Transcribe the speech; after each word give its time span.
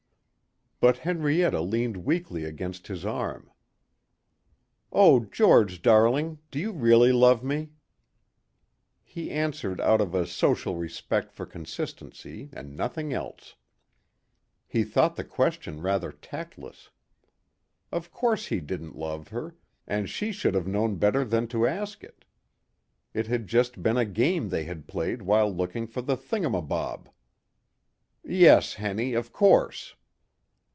But 0.83 0.97
Henrietta 0.97 1.61
leaned 1.61 1.97
weakly 2.05 2.43
against 2.43 2.87
his 2.87 3.05
arm. 3.05 3.51
"Oh 4.91 5.19
George, 5.25 5.79
darling. 5.83 6.39
Do 6.49 6.57
you 6.57 6.71
really 6.71 7.11
love 7.11 7.43
me?" 7.43 7.69
He 9.03 9.29
answered 9.29 9.79
out 9.79 10.01
of 10.01 10.15
a 10.15 10.25
social 10.25 10.77
respect 10.77 11.31
for 11.31 11.45
consistency 11.45 12.49
and 12.51 12.75
nothing 12.75 13.13
else. 13.13 13.53
He 14.67 14.83
thought 14.83 15.15
the 15.17 15.23
question 15.23 15.81
rather 15.83 16.11
tactless. 16.11 16.89
Of 17.91 18.09
course 18.11 18.47
he 18.47 18.59
didn't 18.59 18.95
love 18.95 19.27
her 19.27 19.53
and 19.85 20.09
she 20.09 20.31
should 20.31 20.55
have 20.55 20.65
known 20.65 20.95
better 20.95 21.23
than 21.23 21.47
to 21.49 21.67
ask 21.67 22.03
it. 22.03 22.25
It 23.13 23.27
had 23.27 23.45
just 23.45 23.83
been 23.83 23.97
a 23.97 24.05
game 24.05 24.49
they 24.49 24.63
had 24.63 24.87
played 24.87 25.21
while 25.21 25.53
looking 25.55 25.85
for 25.85 26.01
the 26.01 26.17
thingumabob. 26.17 27.07
"Yes, 28.23 28.73
Henny, 28.73 29.13
of 29.13 29.31
course." 29.31 29.93